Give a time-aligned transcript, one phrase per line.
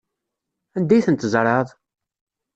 [0.77, 1.67] Anda ay tent-tzerɛeḍ?